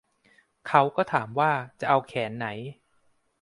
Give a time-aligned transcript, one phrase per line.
[0.67, 2.47] เขาก็ถามว่าจะเอาแขนไหน